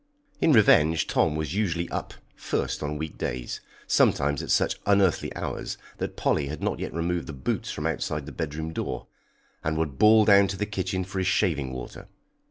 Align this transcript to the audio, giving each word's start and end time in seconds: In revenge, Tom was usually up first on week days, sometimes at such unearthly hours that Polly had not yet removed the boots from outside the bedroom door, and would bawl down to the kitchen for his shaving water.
In 0.41 0.51
revenge, 0.51 1.05
Tom 1.05 1.35
was 1.35 1.53
usually 1.53 1.87
up 1.91 2.15
first 2.35 2.81
on 2.81 2.97
week 2.97 3.19
days, 3.19 3.61
sometimes 3.85 4.41
at 4.41 4.49
such 4.49 4.79
unearthly 4.87 5.31
hours 5.35 5.77
that 5.99 6.15
Polly 6.17 6.47
had 6.47 6.59
not 6.63 6.79
yet 6.79 6.91
removed 6.91 7.27
the 7.27 7.33
boots 7.33 7.69
from 7.69 7.85
outside 7.85 8.25
the 8.25 8.31
bedroom 8.31 8.73
door, 8.73 9.05
and 9.63 9.77
would 9.77 9.99
bawl 9.99 10.25
down 10.25 10.47
to 10.47 10.57
the 10.57 10.65
kitchen 10.65 11.03
for 11.03 11.19
his 11.19 11.27
shaving 11.27 11.71
water. 11.71 12.07